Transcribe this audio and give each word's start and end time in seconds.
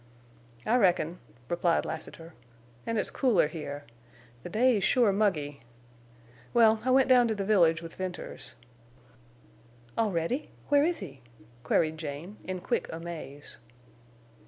"I 0.65 0.77
reckon," 0.77 1.19
replied 1.47 1.85
Lassiter. 1.85 2.33
"An' 2.87 2.97
it's 2.97 3.11
cooler 3.11 3.47
here. 3.47 3.83
The 4.41 4.49
day's 4.49 4.83
sure 4.83 5.11
muggy. 5.11 5.59
Well, 6.55 6.81
I 6.83 6.89
went 6.89 7.07
down 7.07 7.27
to 7.27 7.35
the 7.35 7.45
village 7.45 7.83
with 7.83 7.93
Venters." 7.93 8.55
"Already! 9.99 10.49
Where 10.69 10.83
is 10.83 11.01
he?" 11.01 11.21
queried 11.61 11.99
Jane, 11.99 12.37
in 12.43 12.61
quick 12.61 12.91
amaze. 12.91 13.59